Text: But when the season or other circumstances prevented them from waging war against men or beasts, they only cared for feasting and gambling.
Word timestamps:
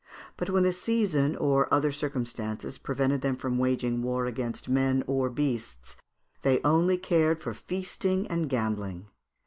But 0.35 0.49
when 0.49 0.63
the 0.63 0.73
season 0.73 1.35
or 1.35 1.71
other 1.71 1.91
circumstances 1.91 2.79
prevented 2.79 3.21
them 3.21 3.35
from 3.35 3.59
waging 3.59 4.01
war 4.01 4.25
against 4.25 4.67
men 4.67 5.03
or 5.05 5.29
beasts, 5.29 5.95
they 6.41 6.59
only 6.63 6.97
cared 6.97 7.39
for 7.43 7.53
feasting 7.53 8.25
and 8.25 8.49
gambling. 8.49 9.09